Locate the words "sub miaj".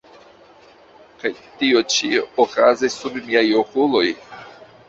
3.03-3.47